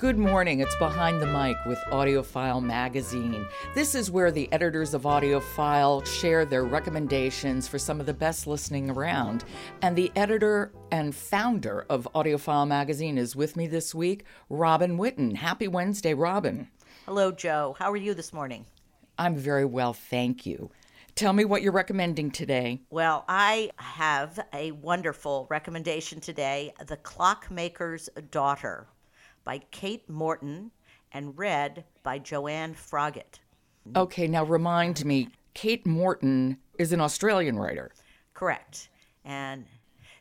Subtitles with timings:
[0.00, 0.60] Good morning.
[0.60, 3.46] It's Behind the Mic with AudioFile Magazine.
[3.74, 8.46] This is where the editors of AudioFile share their recommendations for some of the best
[8.46, 9.44] listening around.
[9.82, 15.36] And the editor and founder of AudioFile Magazine is with me this week, Robin Whitten.
[15.36, 16.68] Happy Wednesday, Robin.
[17.04, 17.76] Hello, Joe.
[17.78, 18.64] How are you this morning?
[19.18, 20.70] I'm very well, thank you.
[21.14, 22.80] Tell me what you're recommending today.
[22.88, 28.86] Well, I have a wonderful recommendation today The Clockmaker's Daughter
[29.50, 30.70] by Kate Morton
[31.10, 33.40] and read by Joanne Froggatt.
[33.96, 37.90] Okay, now remind me Kate Morton is an Australian writer.
[38.32, 38.90] Correct.
[39.24, 39.64] And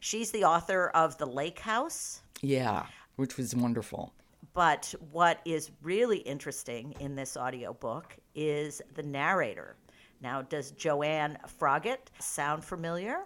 [0.00, 2.22] she's the author of The Lake House.
[2.40, 2.86] Yeah,
[3.16, 4.14] which was wonderful.
[4.54, 9.76] But what is really interesting in this audiobook is the narrator.
[10.22, 13.24] Now, does Joanne Froggatt sound familiar?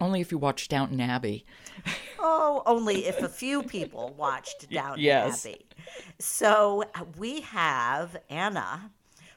[0.00, 1.44] Only if you watch Downton Abbey.
[2.18, 5.44] Oh, only if a few people watched Downton yes.
[5.44, 5.66] Abbey.
[6.18, 8.90] So uh, we have Anna,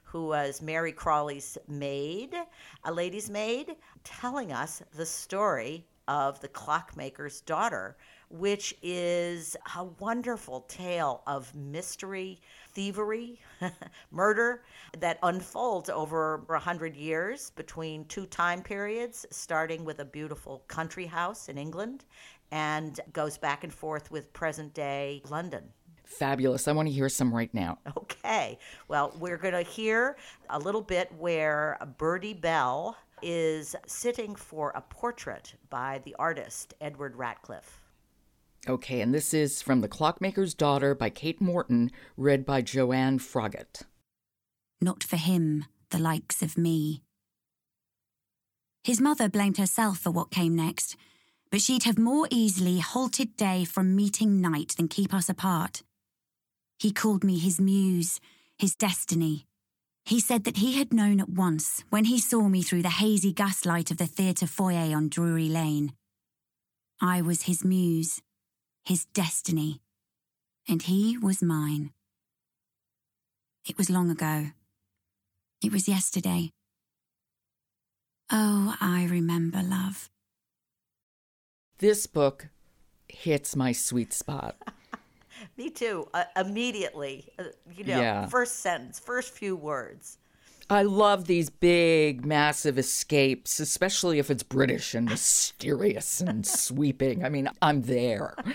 [0.03, 2.35] who was Mary Crawley's maid,
[2.83, 7.97] a lady's maid, telling us the story of the clockmaker's daughter,
[8.29, 12.39] which is a wonderful tale of mystery,
[12.73, 13.39] thievery,
[14.11, 14.63] murder
[14.99, 21.05] that unfolds over a hundred years between two time periods, starting with a beautiful country
[21.05, 22.05] house in England
[22.51, 25.63] and goes back and forth with present day London.
[26.05, 26.67] Fabulous.
[26.67, 27.79] I want to hear some right now.
[27.97, 28.59] Okay.
[28.87, 30.17] Well, we're going to hear
[30.49, 37.15] a little bit where Birdie Bell is sitting for a portrait by the artist Edward
[37.15, 37.84] Radcliffe.
[38.67, 43.83] Okay, and this is from The Clockmaker's Daughter by Kate Morton, read by Joanne Froggatt.
[44.81, 47.03] Not for him, the likes of me.
[48.83, 50.95] His mother blamed herself for what came next,
[51.52, 55.84] but she'd have more easily halted day from meeting night than keep us apart.
[56.79, 58.19] He called me his muse,
[58.57, 59.45] his destiny.
[60.06, 63.31] He said that he had known at once when he saw me through the hazy
[63.31, 65.94] gaslight of the theatre foyer on Drury Lane.
[67.00, 68.22] I was his muse,
[68.85, 69.81] his destiny,
[70.68, 71.91] and he was mine.
[73.68, 74.47] It was long ago.
[75.63, 76.51] It was yesterday.
[78.31, 80.09] Oh, I remember love.
[81.79, 82.47] This book
[83.07, 84.56] hits my sweet spot.
[85.57, 86.07] Me too.
[86.13, 87.45] Uh, immediately, uh,
[87.75, 88.28] you know, Yeah.
[88.28, 90.18] first sentence, first few words.
[90.69, 97.23] I love these big, massive escapes, especially if it's British and mysterious and sweeping.
[97.23, 98.35] I mean, I'm there.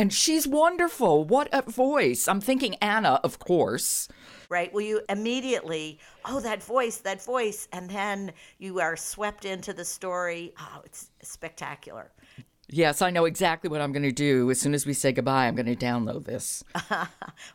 [0.00, 1.24] And she's wonderful.
[1.24, 2.28] What a voice.
[2.28, 4.06] I'm thinking Anna, of course.
[4.48, 4.72] right?
[4.72, 9.84] Well, you immediately, oh, that voice, that voice, and then you are swept into the
[9.84, 10.52] story.
[10.60, 12.12] Oh, it's spectacular.
[12.70, 14.50] Yes, I know exactly what I'm going to do.
[14.50, 16.62] As soon as we say goodbye, I'm going to download this.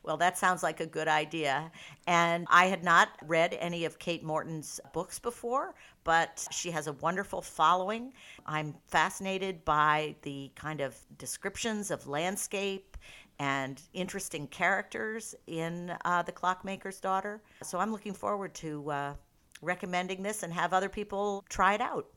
[0.03, 1.71] Well, that sounds like a good idea.
[2.07, 6.93] And I had not read any of Kate Morton's books before, but she has a
[6.93, 8.13] wonderful following.
[8.45, 12.97] I'm fascinated by the kind of descriptions of landscape
[13.39, 17.41] and interesting characters in uh, The Clockmaker's Daughter.
[17.61, 19.13] So I'm looking forward to uh,
[19.61, 22.07] recommending this and have other people try it out.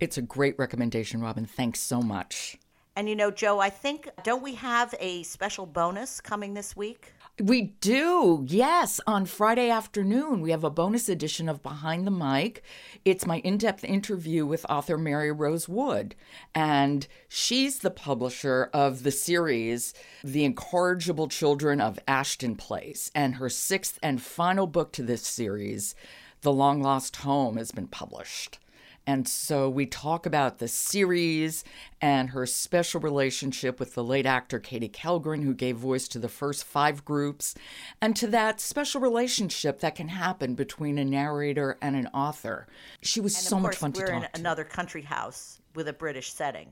[0.00, 1.44] It's a great recommendation, Robin.
[1.44, 2.58] Thanks so much.
[2.94, 7.14] And you know, Joe, I think, don't we have a special bonus coming this week?
[7.40, 9.00] We do, yes.
[9.06, 12.62] On Friday afternoon, we have a bonus edition of Behind the Mic.
[13.06, 16.14] It's my in depth interview with author Maryrose Wood.
[16.54, 23.10] And she's the publisher of the series, The Incorrigible Children of Ashton Place.
[23.14, 25.94] And her sixth and final book to this series,
[26.42, 28.58] The Long Lost Home, has been published.
[29.06, 31.64] And so we talk about the series
[32.00, 36.28] and her special relationship with the late actor Katie Kellgren, who gave voice to the
[36.28, 37.54] first five groups,
[38.00, 42.66] and to that special relationship that can happen between a narrator and an author.
[43.00, 44.40] She was so much fun to we're talk in to.
[44.40, 46.70] another country house with a British setting.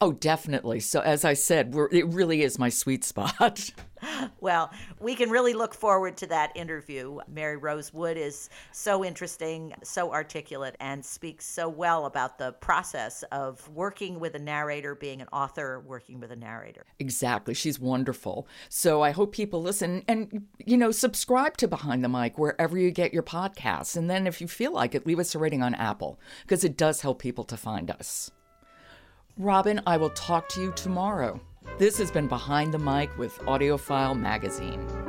[0.00, 0.80] Oh, definitely.
[0.80, 3.70] So as I said, we're, it really is my sweet spot.
[4.40, 7.18] Well, we can really look forward to that interview.
[7.32, 13.68] Maryrose Wood is so interesting, so articulate, and speaks so well about the process of
[13.70, 16.84] working with a narrator, being an author, working with a narrator.
[16.98, 17.54] Exactly.
[17.54, 18.46] She's wonderful.
[18.68, 22.90] So I hope people listen and, you know, subscribe to Behind the Mic wherever you
[22.90, 23.96] get your podcasts.
[23.96, 26.76] And then if you feel like it, leave us a rating on Apple because it
[26.76, 28.30] does help people to find us.
[29.38, 31.40] Robin, I will talk to you tomorrow.
[31.78, 35.05] This has been Behind the Mic with AudioFile Magazine.